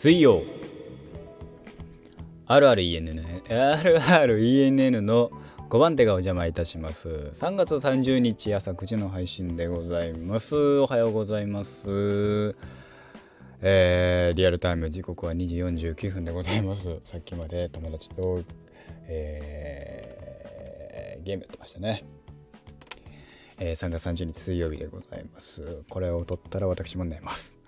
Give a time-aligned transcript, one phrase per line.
[0.00, 0.44] 水曜。
[2.46, 5.32] RRENN RRENN の
[5.70, 7.08] 5番手がお邪魔いたします。
[7.34, 10.78] 3月30日朝9時の配信でございます。
[10.78, 12.54] おはようございます。
[13.60, 15.56] えー、リアルタイム時刻は2時
[15.90, 17.00] 49分でございます。
[17.02, 18.44] さっきまで友達と、
[19.08, 22.04] えー、ゲームやってましたね。
[23.58, 25.82] えー、3月30日水曜日でございます。
[25.90, 27.58] これを撮ったら私も寝ます。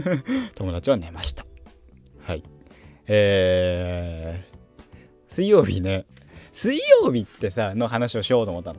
[0.56, 1.49] 友達は寝ました。
[2.30, 2.44] はい。
[3.08, 4.58] えー、
[5.26, 6.06] 水曜日ね。
[6.52, 8.78] 水曜日ってさの話をしようと思ったの。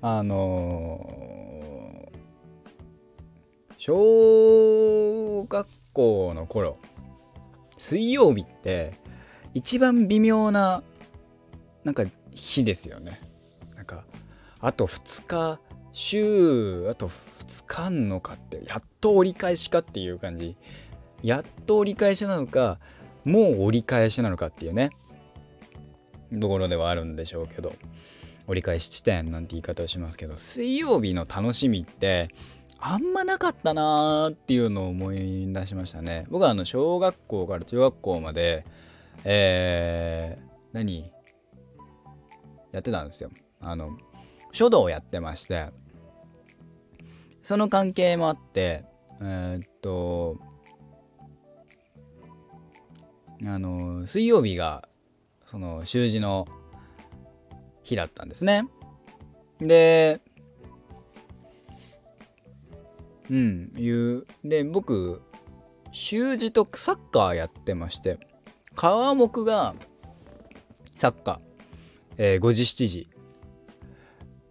[0.00, 6.78] あのー、小学校の頃
[7.78, 8.94] 水曜日って
[9.52, 10.84] 一番微妙な
[11.82, 13.20] なんか日ですよね。
[13.74, 14.04] なんか
[14.60, 15.60] あと2日
[15.90, 20.56] 週あと2日あんのかってやっと折り返しかっていう感じ。
[21.22, 22.78] やっと折り返しなのか
[23.24, 24.90] もう折り返しなのかっていうね。
[26.40, 27.74] ところではあるんでしょうけど。
[28.48, 32.28] 折り返し地点なんて言い方をしますけど水曜日の楽しみって
[32.80, 36.26] あんまなかったなーっていうのを思い出しましたね。
[36.28, 38.66] 僕はあの小学校から中学校まで
[39.24, 41.12] えー、何？
[42.72, 43.30] やってたんですよ。
[43.60, 43.96] あの
[44.50, 45.68] 書道をやってまして。
[47.44, 48.84] その関係もあって
[49.20, 50.38] えー、っと
[53.46, 54.88] あの水曜日が
[55.46, 56.46] その習字の
[57.82, 58.64] 日だったんですね。
[59.60, 60.20] で
[63.30, 65.22] うんいうで僕
[65.92, 68.18] 習字とサッカーやってまして
[68.74, 69.74] 川目が
[70.96, 71.38] サッカー、
[72.18, 73.08] えー、5時7時、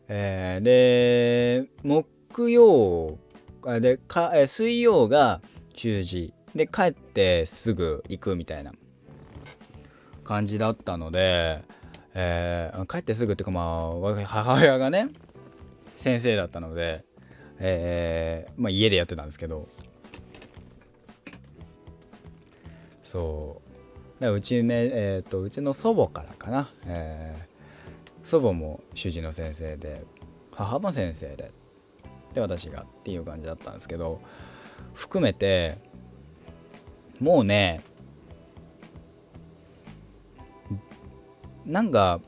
[0.07, 3.17] えー、で木曜
[3.79, 5.41] でか、え、水曜が
[5.75, 6.33] 習字。
[6.55, 8.73] で帰ってすぐ行くみたいな。
[10.31, 11.61] 感じだったので、
[12.13, 15.09] えー、帰ってすぐっていうかまあ母親がね
[15.97, 17.03] 先生だったので、
[17.59, 19.67] えー、まあ、家でやってたんですけど。
[23.03, 23.61] そ
[24.21, 24.25] う。
[24.25, 30.05] うちねえっ、ー、とうちの祖母からかな、えー、祖母も主治の先生で
[30.51, 31.51] 母も先生で
[32.33, 34.21] で私がっていう感じだったんですけど
[34.93, 35.77] 含めて
[37.19, 37.81] もうね
[41.71, 42.19] なんか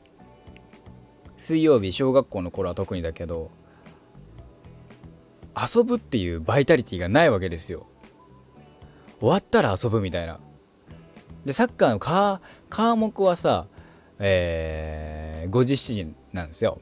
[1.36, 3.50] 水曜日小学校の頃は特にだけど
[5.54, 7.86] 遊ぶっていうバイタリティがないわけですよ。
[9.20, 10.40] 終わったら遊ぶみたいな。
[11.44, 12.40] でサッカーの科
[12.70, 13.66] 科目はさ
[14.18, 16.80] えー、5時7時なんですよ。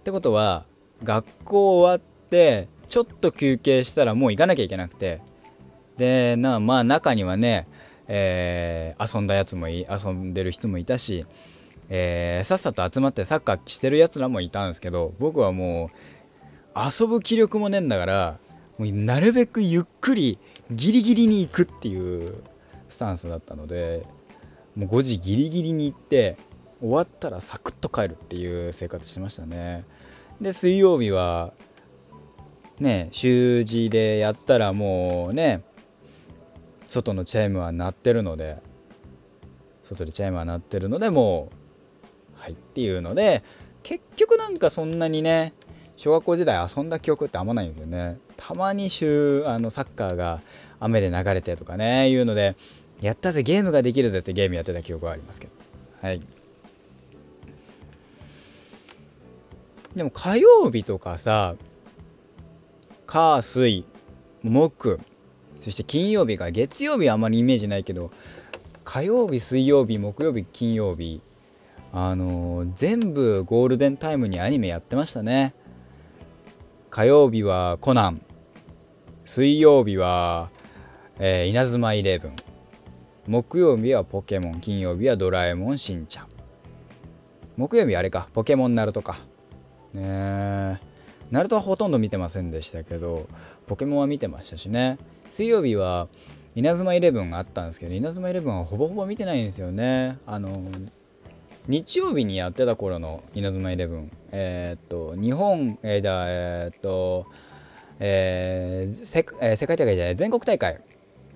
[0.00, 0.64] ってことは
[1.04, 5.20] 学校終わってちょっと休憩したらもう行かなきゃいけなくて。
[5.98, 7.68] でなまあ中にはね
[8.12, 11.26] えー、遊んだやつもい遊んでる人もいたし、
[11.88, 15.92] えー、さっさと集まってサッカーしてるやつらもいたんですけど僕はも
[16.74, 18.38] う遊ぶ気力もねえんだから
[18.78, 20.38] もうなるべくゆっくり
[20.72, 22.42] ギリギリに行くっていう
[22.88, 24.04] スタンスだったので
[24.74, 26.36] もう5時ギリギリに行って
[26.80, 29.84] 終わったらサクッと帰るっていう生活してましたね。
[30.40, 31.52] で水曜日は
[32.80, 35.62] ね習字でやったらもうね
[36.90, 38.58] 外のチャイムは鳴ってるので
[39.84, 41.50] 外でチャイムは鳴ってるのでも
[42.36, 43.44] うはいっていうので
[43.84, 45.52] 結局なんかそんなにね
[45.96, 48.18] 小学校時代遊んだ記憶ってあんまないんですよね。
[48.36, 50.40] たまに週あのサッカーが
[50.80, 52.56] 雨で流れてとかねいうので
[53.00, 55.52] やったぜゲームができるぜってゲームやってた記憶はありますけど。
[56.02, 56.20] はい。
[59.94, 61.54] でも火曜日とかさ
[63.06, 63.84] 火水
[64.42, 65.00] 木
[65.60, 68.10] そして金曜日が月曜日はあまりイメージないけど
[68.84, 71.20] 火曜日水曜日木曜日金曜日
[71.92, 75.54] あのー、全部ゴールデンタイムにアニメやってましたね。
[76.88, 78.22] 火曜日はコナン
[79.24, 80.50] 水曜日は、
[81.18, 82.36] えー、稲妻イレブン
[83.26, 86.26] 木曜日はポケモン金曜日はドラえもんしんちゃん。
[87.56, 89.18] 木曜日あれかポケモンナルトか。
[89.92, 90.78] ねえ
[91.30, 93.28] ナルトはほとんど見てませんでしたけど
[93.66, 94.98] ポケモンは見てましたしね。
[95.30, 96.08] 水曜日は
[96.54, 100.18] 稲妻イレブンがあったんですけど稲妻イレブンはほぼほぼ見てないんですよね。
[100.26, 100.62] あの
[101.68, 104.12] 日曜日にやってた頃の稲妻イレブン。
[104.32, 107.26] えー、っと日本えー、えー、っと
[108.00, 110.80] えー世えー、世界大会じゃない全国大会。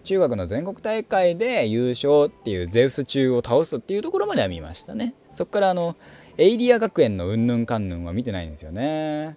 [0.02, 5.14] 中学の全国大会で優勝っていうゼウス中を倒すっていうところまでは見ましたね。
[5.32, 5.97] そっからあの
[6.37, 9.37] エイリア学園のうんぬんかんぬんは見てないんですよね。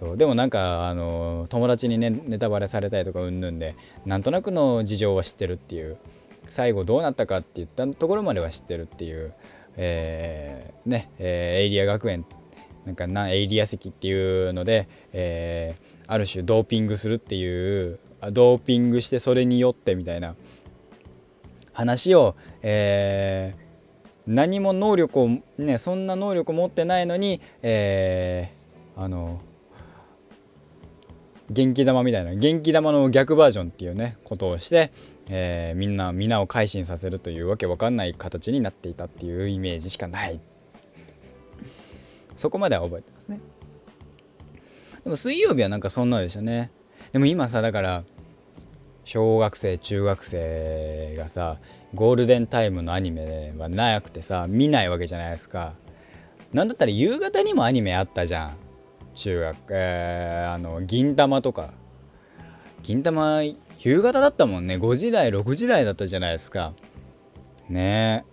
[0.00, 0.16] そう。
[0.16, 3.76] でもなんかあの友達にねネタバレされたりとかうんぬんで
[4.06, 5.96] なんとなくの事情は知ってるっていう。
[6.48, 9.32] 最後どうなったかって言ったところまでは知ってるっていう、
[9.76, 12.24] えー、ね、えー、エイリア学園
[12.84, 18.00] なんかなエイリア席っていうので、えー、ある種ドーピングするっていう
[18.32, 20.34] ドーピングしてそれによってみたいな。
[21.72, 29.40] 話を、えー、何も能力をねそんな能力を持ってないのに、えー、あの
[31.50, 34.92] 元気玉みたいな元気玉の逆バージョンっていうねことをして、
[35.28, 40.40] えー、みんな皆を改心させるというわけわかんない形になっていたっていうイメージしかない。
[42.36, 43.40] そこまでは覚えてますね。
[45.02, 46.70] でも水曜日はなんかそんなでしたね。
[47.12, 48.04] でも今さだから
[49.04, 51.58] 小学生中学生がさ
[51.94, 55.74] ゴールデンタイムのアニメはなくてさ見ないわけじゃないですか。
[56.52, 58.56] なんだったら夕方にもアニメあったじゃん。
[59.14, 61.72] 中学えー、あの銀玉とか。
[62.82, 63.42] 銀玉
[63.78, 64.76] 夕方だったもんね。
[64.76, 66.72] 5時台6時台だったじゃないですか。
[67.68, 68.24] ね。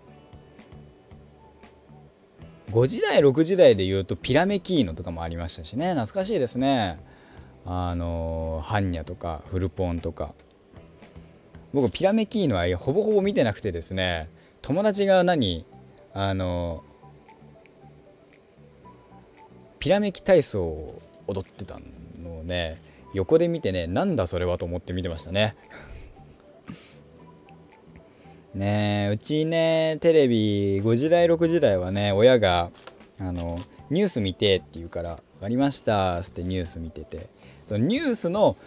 [2.69, 5.93] え5時台6時台で言うとピラメキーノとかもありましたしね。
[5.93, 6.99] 懐かしいですね。
[7.65, 10.33] あのハンニャとかフルポンとか。
[11.73, 14.29] 僕ピラメキーノはほぼほぼ見てなくてですね。
[14.61, 15.65] 友達が何
[16.13, 16.83] あの
[19.87, 21.79] ピラメキ体操を踊ってた
[22.21, 22.75] のをね
[23.13, 25.55] 横で見てねなんだそれはと思って見てましたね。
[28.53, 32.69] ねうちねテレビ5時台6時台はね親が
[33.17, 33.57] あの
[33.89, 37.29] ニュース見てって言うから「分かりました」っつってニュース見てて。
[37.69, 38.57] ニュースの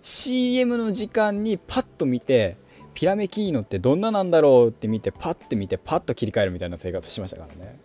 [0.00, 2.56] CM の時間にパッと見て
[2.94, 7.79] ピラメキーノってどんななんだろうって見てパッて見てパッと切り替えるみたいな生活しましたからね。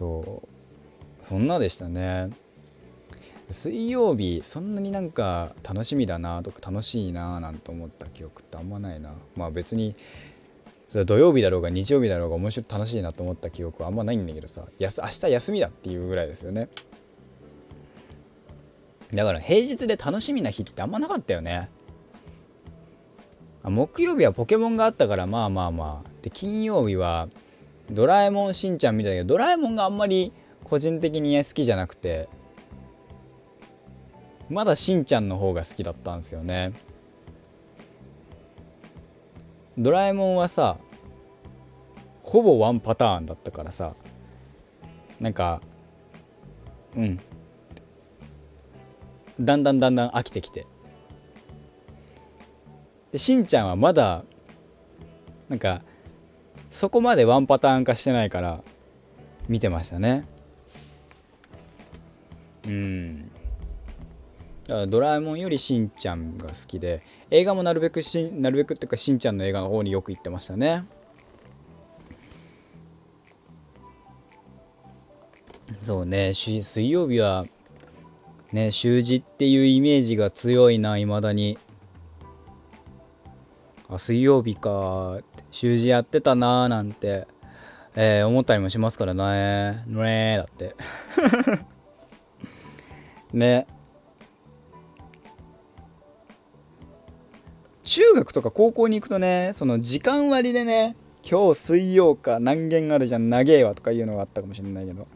[0.00, 1.26] そう。
[1.26, 2.30] そんなでしたね。
[3.50, 9.12] 水曜日そんなになんか楽しみだなとか楽しいななんて思った記憶ってあんまないな。
[9.36, 9.94] まあ別に
[10.88, 16.68] それ土曜日だろうが日曜日だろうが面白い楽しいなと思った記憶はあんまないんだけどさ明日休みだっていうぐらいですよね。
[19.12, 21.68] だから平日で楽しみな日ってあんまなかったよね。
[23.64, 26.10] 木曜日はポケモンがあったからまあまあまあ。
[26.22, 27.28] で金曜日は
[27.90, 30.32] ドラえもんしんちゃんみたいだけどドラえもんがあんまり
[30.64, 32.28] 個人的に好きじゃなくて
[34.48, 36.72] まだしんちゃんの方が好きだったんですよね。
[39.78, 40.76] ドラえもんはさ
[42.22, 43.94] ほぼワンパターンだったからさ
[45.20, 45.60] なんか
[46.96, 47.20] うん。
[49.40, 50.66] だんだんだんだん飽きてきて。
[53.12, 54.24] でしんちゃんはまだ
[55.48, 55.82] なんか
[56.70, 58.62] そこまでワンパターン化してないから
[59.48, 60.24] 見てましたね。
[62.66, 63.30] うん。
[64.66, 70.84] だからドラえもんよりしんちゃんが好きで映画もなるべくしなるべくっていうかしんちゃんの映画の方によく行ってましたね。
[75.84, 77.46] そうね水曜日は
[78.52, 81.58] ね習字っていうイメージが強いないまだに。
[83.88, 85.18] あ水曜日か。
[85.50, 87.26] 習字やってたなーなんて、
[87.94, 89.84] えー、思ったりもしますからね。
[89.86, 90.76] ねだって。
[93.32, 93.66] ね。
[97.82, 100.94] 中学とか高校に行くとねその時間割でね
[101.28, 105.08] 今日水曜か何件あるじゃん長えわとかいうのがあったかもしれないけど。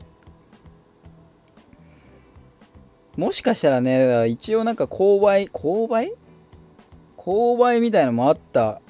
[3.17, 6.12] もしかしたらね一応なんか購買購買
[7.17, 8.83] 購買みたいのもあった、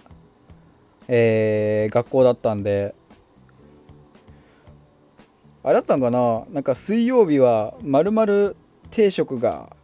[1.09, 2.95] えー、学校だったんで、
[5.63, 6.45] あれだったんかな？
[6.51, 8.57] なんか水曜日はまるまる
[8.91, 9.77] 定食が、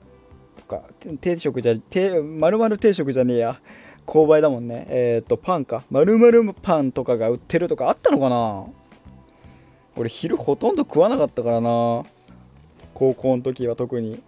[0.56, 0.84] とか、
[1.20, 1.74] 定食じゃ、
[2.22, 3.60] まるまる定食じゃねえや。
[4.06, 4.86] 購買だもんね。
[4.88, 5.84] えっ、と、パンか。
[5.90, 8.66] まるまるパンとかが売ってるとかあったのかな？
[9.96, 12.04] 俺昼ほとんど食わなかったからな。
[12.94, 14.22] 高校の時は特に。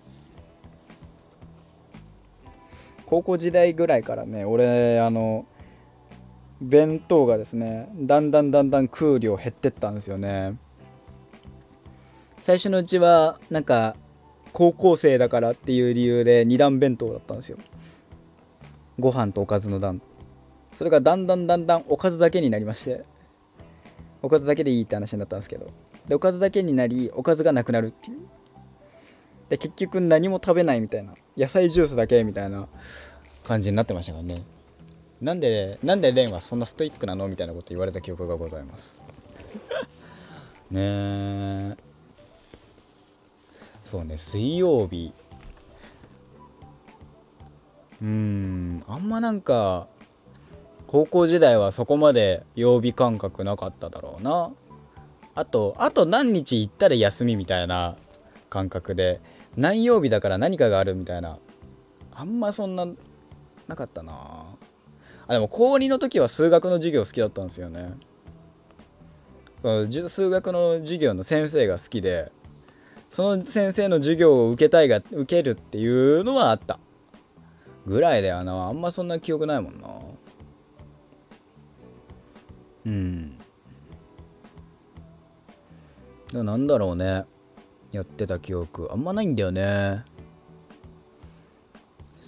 [3.04, 5.44] 高校時代ぐらいからね俺あの
[6.62, 10.56] 弁当がですねだんだんだんだん食う量減ってったんですよね。
[12.42, 13.96] 最初のうちはなんか
[14.52, 17.58] 高校生だからっていう理由で2段弁当だったんですよ。
[18.98, 20.00] ご飯とおかずの段。
[20.74, 23.04] それがだんだんだんだんおかずだけになりまして
[24.22, 25.68] おかずだけでいいって話になったんですけど。
[26.06, 28.18] でおかずだけになりおかずがなくなるっていう。
[29.48, 31.14] で結局何も食べないみたいな。
[31.36, 32.68] 野菜ジュースだけみたいな
[33.42, 34.42] 感じになってましたからね。
[35.22, 37.28] なんでなんでレンはそんなストイックなの？
[37.28, 39.00] みたいなこと言われた記憶がございます。
[40.68, 41.76] ね
[43.84, 45.12] そうね水曜日。
[48.02, 49.86] うーんあんまなんか
[50.88, 54.50] 高校時代はそこまで曜日感覚なかっただろうな。
[55.36, 57.96] あとあと何日行ったら休みみたいな
[58.50, 59.20] 感覚で
[59.56, 61.38] 何曜日だから何かがあるみたいな
[62.12, 62.86] あんまそんな
[63.68, 64.44] なかったな
[65.26, 67.94] あでも高2の時は数学の授業好きだったんですよね。
[70.08, 72.32] 数学の授業の先生が好きで
[73.10, 76.80] その先生の授業を受けたいが受けるっていうのはあった。
[77.86, 78.68] ぐらいだよな。
[78.68, 79.88] あんまそんな記憶ないもんな。
[82.86, 83.38] うん。
[86.32, 87.24] なんだろうね。
[87.90, 88.88] やってた記憶。
[88.90, 90.04] あんまないんだよね。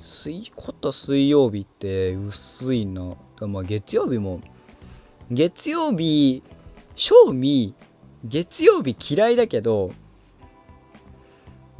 [0.04, 4.40] 水こと水曜日って薄いなまあ月曜日も
[5.30, 6.42] 月曜日
[6.94, 7.74] 正味
[8.24, 9.92] 月曜日嫌いだけど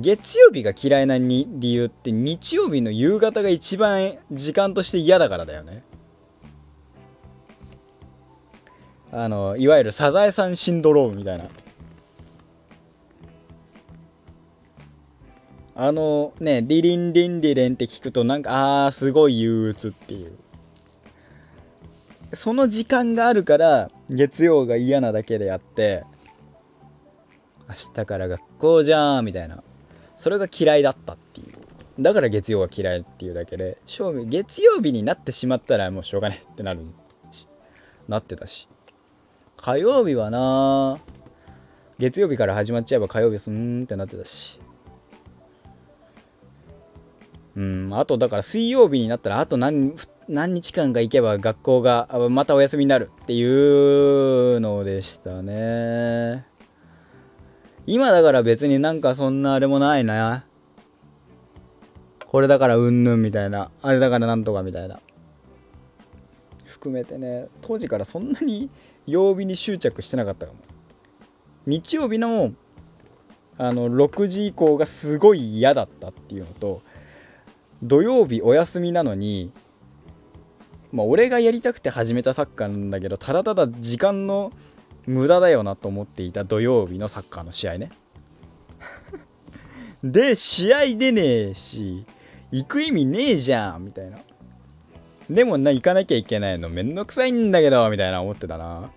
[0.01, 5.85] 月曜日が嫌いな理由って日曜日の夕方が一番時間として嫌だからだよね。
[9.13, 11.45] あのいわゆるサザエさんシンドロームみたいな。
[15.77, 20.33] あのねディリンディンディレンって聞くとなんかあーすごい憂鬱っていう。
[22.33, 26.05] その時間があるから月曜が嫌なだけであって
[27.69, 29.63] 明日から学校じゃんみたいな。
[30.17, 31.47] それが嫌いだったっていう。
[32.01, 36.81] だから月曜が嫌いっていうだけで正味月曜日になってしまったらもうしょうがねってなる
[37.31, 37.47] し
[38.09, 38.69] なってたし。
[39.57, 40.99] 火曜日はな
[41.99, 44.61] 月曜日から始まっちゃえば火曜日すんってなってたし。
[47.57, 49.95] うんあとだから水曜日になったらあと何
[50.29, 56.47] 何日間か行けば学校がまたお休みになるっていうのでしたね。
[57.87, 60.47] 今だから別になんかそんなあれもないな。
[62.27, 63.71] これだからうんぬんみたいな。
[63.83, 65.01] あれだからなんとかみたいな。
[66.65, 68.71] 含めてね当時からそんなに
[69.07, 70.59] 曜日に執着してなかったかも。
[71.67, 72.53] 日曜日の
[73.57, 76.83] あの6時以降がすごい嫌だったっていうのと
[77.85, 79.53] 土曜日お休みなのに
[80.91, 84.53] まあ俺がやりたくて始めたサッカーなんだけどただただ時間の
[85.07, 87.91] 無駄だよなと思っていた土曜日のサッカーの試合ね。
[90.03, 92.07] で試合出ねえし
[92.51, 94.19] 行く意味ねえじゃんみたいな。
[95.29, 98.91] でもな行かなきゃいけないのめんどくさいんだけどみたいな思ってたな。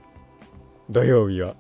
[0.90, 1.56] 土曜日は。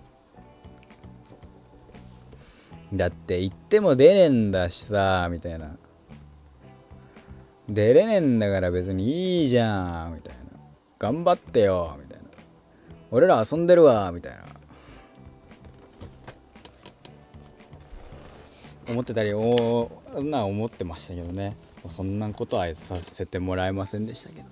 [2.93, 5.77] だって行っても出ねえんだしさみたいな
[7.69, 10.13] 出れねえんだから別にいいじゃん。
[10.15, 10.59] みたいな。
[10.99, 11.97] 頑張ってよ。
[12.01, 12.29] みたいな。
[13.11, 14.11] 俺ら遊んでるわ。
[14.13, 14.45] みたいな。
[18.89, 19.91] 思ってたりお
[20.23, 21.57] な思ってましたけどね。
[21.89, 24.45] そんなことはさせてもらえませんでしたけど。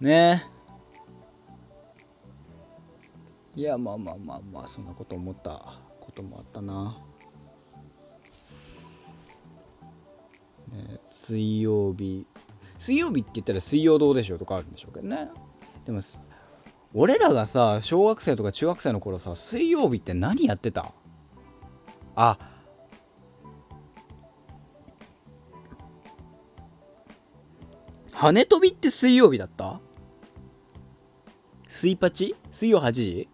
[0.00, 0.44] ね。
[3.56, 6.98] えいやまあまあまあまあそんなこと思ったこともあったな。
[11.08, 12.26] 水曜日。
[12.78, 15.30] 水曜日って言ったら水曜どうでしょうとかあるんでしょうけどね。
[15.84, 16.00] でも
[16.94, 20.92] 俺らがさ小学生とか中学生の頃さ水曜日って何やってた？
[22.14, 22.38] あ。
[28.12, 29.80] 羽飛びって水曜日だった？
[31.68, 33.28] 水パチ水曜8時？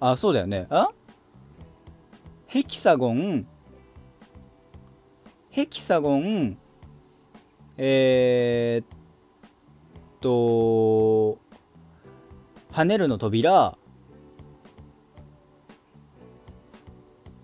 [0.00, 0.66] あそうだよね。
[0.70, 0.90] あ？
[2.46, 3.46] ヘキサゴン
[5.52, 6.56] ヘキサゴン
[7.76, 8.86] えー、っ
[10.20, 11.38] と
[12.72, 13.76] 跳ねるの扉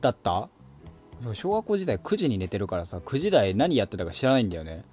[0.01, 0.49] だった？
[1.35, 4.87] 小学校時代9時に寝てるからさ9時台何やってたか知らないんだよね。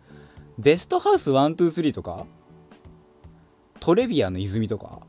[0.59, 2.25] ベストハウス123とか？
[3.79, 4.99] トレビアの泉とか？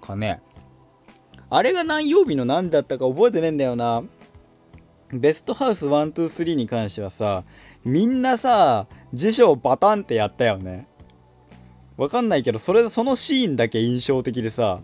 [0.00, 0.40] かね。
[1.48, 4.04] あれが何曜日の何だったか覚えてねえんだよな。
[5.12, 7.44] ベストハウス123に関してはさ
[7.84, 10.86] みんなさ辞書をバタンってやったよね。
[11.96, 14.80] わかんないけどそれそのシーンだけ印象的でさ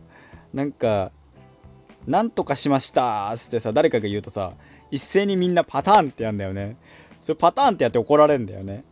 [0.52, 1.12] なんか
[2.06, 4.52] 「なんとかしました」っつってさ誰かが言うとさ
[4.90, 6.76] 一斉にみんなパターンってやんだよね。
[7.22, 8.84] それパターンってやって怒られるんだよね。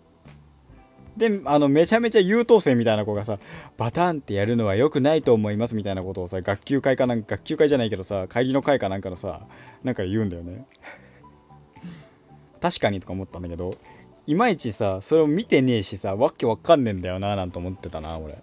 [1.16, 3.38] であのめちゃめちゃ優等生みたいな子がさ
[3.76, 9.42] バターンってやるのは良くないと思いますみたいなことをさ学級会かなんか学級会じゃないけどさ会議の会かなんかのさ
[9.84, 10.66] なんか言うんだよね。
[12.64, 13.76] 確かにとか思ったんだけど
[14.26, 18.38] いまいちさそれを見てねえしさわけわかんねえんだよななんて思ってたな俺。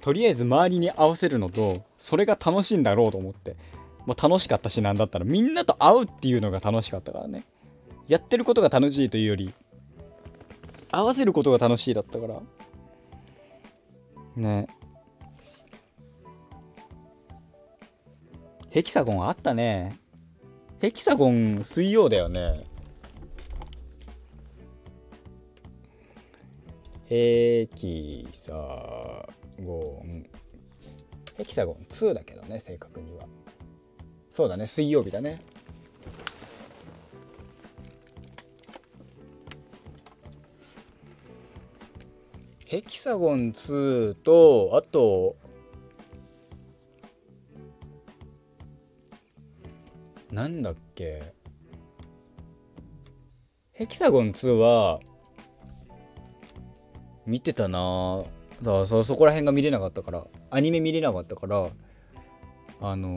[0.00, 3.56] とりあえず周りに合わせるのとそれが楽しいんだろうと思って、
[4.06, 7.44] まあ、楽しかったしなんだったらみんなと会うっていうのが楽しかったからね。
[8.06, 9.52] やってることが楽しいというより
[10.92, 12.40] 合わせることが楽しいだったから。
[14.36, 14.68] ね。
[18.70, 20.05] ヘキサゴンあったね。
[20.78, 22.64] ヘキサゴン水曜だよね。
[27.06, 29.26] ヘキサ
[29.64, 30.26] ゴン
[31.36, 33.26] ヘキサゴン2だけどね正確には。
[34.28, 35.40] そうだね水曜日だね。
[42.66, 45.36] ヘキサゴン2とあと
[50.36, 51.32] なんだっけ？
[53.72, 55.00] ヘキサゴン2は
[57.24, 58.22] 見てたな。
[58.62, 61.70] さそそこら辺が見れなかったからアニメ見れなかったから
[62.82, 63.08] あの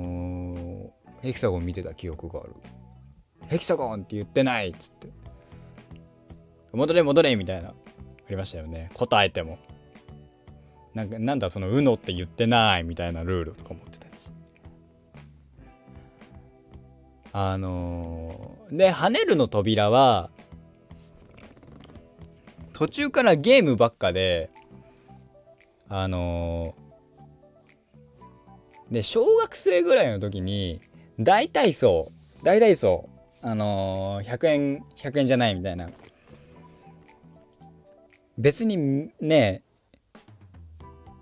[0.56, 0.90] ー、
[1.22, 2.56] ヘキサゴン見てた記憶がある。
[3.48, 5.10] ヘキサゴンって言ってないっつって。
[6.72, 7.74] 戻れ戻れみたいなあ
[8.30, 8.92] りましたよね。
[8.94, 9.58] 答えても。
[10.94, 13.82] なんかなんだその「うの」って言ってないみたいなルールとか持
[17.32, 20.30] あのー、で「跳ねるの扉」は
[22.74, 24.50] 途中からゲームばっかで
[25.88, 30.82] あのー、で小学生ぐらいの時に
[31.20, 32.08] 大体そ
[32.42, 33.10] う大体そ
[33.44, 35.90] うあのー、100円100円じゃないみたいな。
[38.40, 39.64] 別にね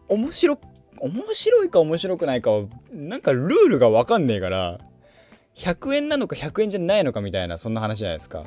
[0.08, 0.60] 面白
[1.00, 2.52] 面白いか面白くないか
[2.92, 4.80] なんかルールが分かんねえから
[5.58, 8.46] 100円なのか100円じゃないのかみたいなそんな話じゃないですか。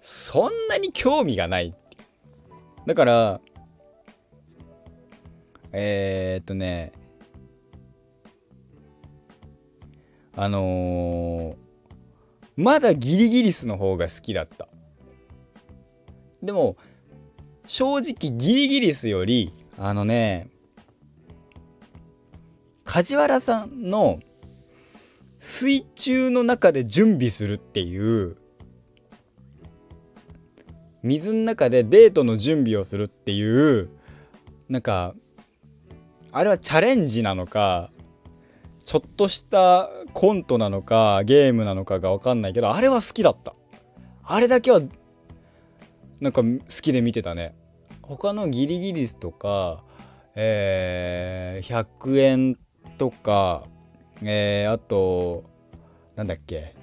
[0.00, 1.74] そんなに興味がない。
[2.86, 3.40] だから
[5.72, 6.92] えー、っとね
[10.36, 11.56] あのー、
[12.56, 14.68] まだギリギリスの方が好きだった。
[16.44, 16.76] でも
[17.66, 20.48] 正直ギリギリスよりあのね
[22.84, 24.20] 梶原さんの
[25.40, 28.36] 水中の中で準備するっていう
[31.02, 33.90] 水の中でデートの準備をするっていう
[34.68, 35.14] なんか
[36.32, 37.90] あれはチャレンジなのか
[38.84, 43.54] ちょっとしたコントなのかゲームなのかが分かんないけどあれは好きだった。
[44.30, 44.80] あれだけは
[46.20, 46.48] なんか好
[46.82, 47.54] きで見てたね
[48.02, 49.82] 他のギリギリスとか、
[50.34, 52.58] えー、100円
[52.96, 53.64] とか、
[54.22, 55.44] えー、あと
[56.16, 56.74] なんだっけ。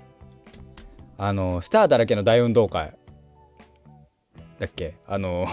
[1.18, 2.96] あのスターだらけの大運動会。
[4.60, 4.96] だっけ。
[5.08, 5.48] あの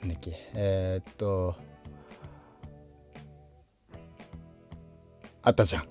[0.00, 0.32] なんだっけ。
[0.54, 1.56] えー、っと
[5.42, 5.88] あったじゃん。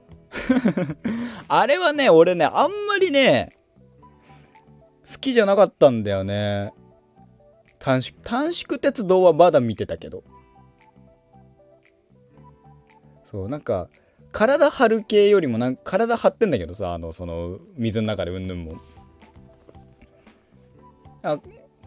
[1.47, 3.57] あれはね俺ねあんまりね
[5.09, 6.73] 好きじゃなかったんだよね。
[7.79, 10.23] 短縮短縮鉄道はまだ見てたけど。
[13.35, 13.89] そうなんか
[14.31, 18.77] 体張る系よりもなんか体張ってんだけどさあのその水の中でうんぬんも。
[21.21, 21.37] あ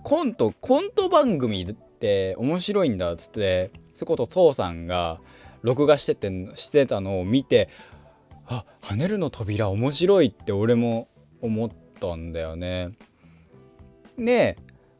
[0.03, 5.21] コントコント番組って面白いんだっつってそこと父さんが
[5.63, 7.71] 録画しててしてたのを見て
[8.47, 11.09] あ跳ねるの扉面白いって俺も
[11.41, 12.91] 思ったんだよね。
[14.19, 14.59] で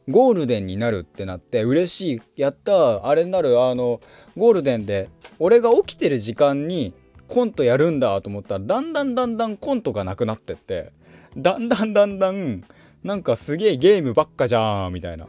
[0.09, 2.41] ゴールデンになるってなって嬉しい。
[2.41, 3.61] やったあれになる。
[3.61, 4.01] あの
[4.37, 6.93] ゴールデンで俺が起きてる時間に
[7.27, 10.91] コントやるんだと思ったらだんだんだんだんコントがなくなってって
[11.37, 12.63] だんだんだんだん
[13.03, 15.27] なんかすげえゲームばっかじゃんみたいな。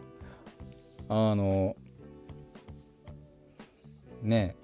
[1.08, 1.76] あの
[4.22, 4.56] ね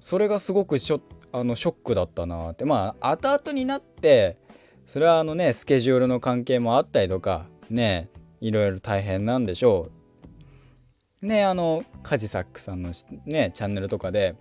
[0.00, 1.00] それがすごくショ
[1.32, 2.64] あのショックだったなって。
[2.64, 4.38] まあ後々になって
[4.86, 8.08] それはあのねスケジュールの関係もあったりとかね
[8.44, 9.90] いろいろ大変なんでしょ
[11.22, 11.26] う。
[11.26, 12.92] ねあのカジサックさんの
[13.24, 14.36] ねチャンネルとかで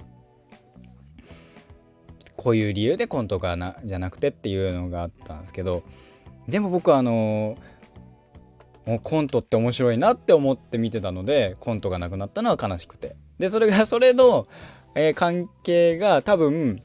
[2.35, 5.83] こういう理由でコントがなじゃなくてっていうのがあったんですけど
[6.49, 7.55] でも僕はあの
[8.85, 14.47] もうコントって面白いなって思って見てたのでコントがなくなったのは悲しくてでそれが それの、
[14.95, 16.81] えー、関係が多分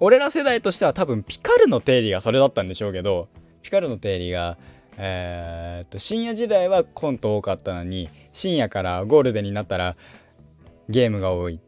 [0.00, 3.28] 俺ら世代としては多分ピカルの定理がそれだったんでしょうけど
[3.62, 4.58] ピカルの定理が
[5.04, 9.96] えー、っと深夜時代はコント多かったのに深夜からゴールデンになったら
[10.88, 11.58] ゲームが多い。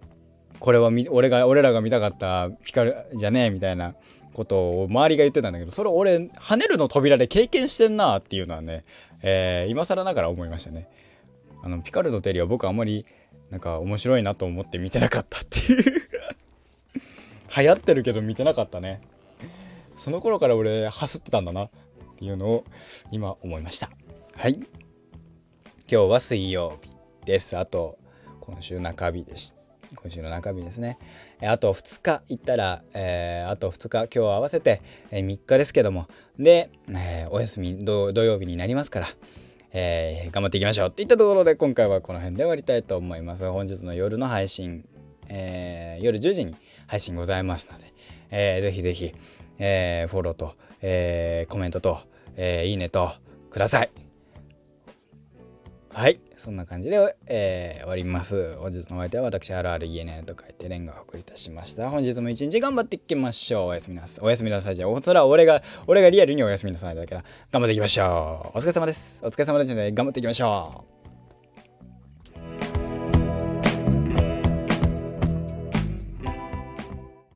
[0.60, 3.96] これは俺が俺らが見たかったピカルじゃねえみたいな
[4.34, 8.84] ことを周りが言ってたんだけどそれ俺跳ねるの扉で経験してんなっていうのはね、
[9.20, 10.88] えー、今更ながら思いましたね。
[11.64, 13.04] あのピカルのテリは僕あんまり
[13.50, 16.02] なんか面白いなと思って見てなかったっていう。
[17.56, 19.00] 流行ってるけど見てなかったね。
[19.96, 21.68] その頃から俺走ってたんだな。
[22.14, 22.64] っていうのを
[23.10, 23.90] 今思いました。
[24.36, 24.54] はい。
[24.54, 24.66] 今
[25.86, 26.90] 日は水曜日
[27.26, 27.58] です。
[27.58, 27.98] あと
[28.40, 29.56] 今週中日でした
[29.96, 30.98] 今週の中日ですね。
[31.42, 36.06] あと2日行ったら、えー、あと2日今日合わせて、えー、3日ですけども。
[36.38, 39.08] で、えー、お休み土曜日になりますから
[39.76, 40.88] えー、頑張っていきましょう。
[40.88, 43.50] っていったところで今回はこの辺で終わりたいと思います。
[43.50, 44.84] 本日の夜の配信、
[45.28, 46.54] えー、夜10時に
[46.86, 47.92] 配信ございますので、
[48.30, 49.12] えー、ぜひぜひ、
[49.58, 50.54] えー、フォローと、
[50.86, 51.98] えー、コメントと、
[52.36, 53.10] えー、いいねと
[53.50, 53.90] ください。
[55.88, 56.20] はい。
[56.36, 58.56] そんな感じで、えー、終わります。
[58.56, 61.88] 本日のお相手は私あるある ENN と書いてレンガを送りいたしました。
[61.88, 63.68] 本日も一日頑張っていきましょう。
[63.68, 64.24] おやすみなさい。
[64.26, 68.58] おやすみなさいじゃあそれは俺が俺がリアルにおやすみなさいだけど頑張っていきましょう。
[68.58, 69.24] お疲れ様です。
[69.24, 69.70] お疲れ様です。
[69.70, 71.03] ので頑張っていきましょう。